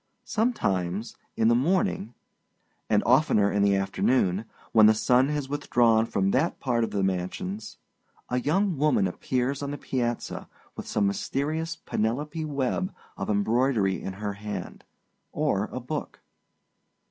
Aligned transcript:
Sometimes 0.25 1.15
in 1.37 1.47
the 1.47 1.53
morning, 1.53 2.15
and 2.89 3.03
oftener 3.05 3.51
in 3.51 3.61
the 3.61 3.75
afternoon, 3.75 4.45
when 4.71 4.87
the 4.87 4.95
sun 4.95 5.27
has 5.29 5.47
withdrawn 5.47 6.07
from 6.07 6.31
that 6.31 6.59
part 6.59 6.83
of 6.83 6.89
the 6.89 7.03
mansions, 7.03 7.77
a 8.27 8.39
young 8.39 8.77
woman 8.77 9.05
appears 9.05 9.61
on 9.61 9.69
the 9.69 9.77
piazza 9.77 10.49
with 10.75 10.87
some 10.87 11.05
mysterious 11.05 11.75
Penelope 11.75 12.43
web 12.45 12.91
of 13.15 13.29
embroidery 13.29 14.01
in 14.01 14.13
her 14.13 14.33
hand, 14.33 14.85
or 15.31 15.65
a 15.65 15.79
book. 15.79 16.19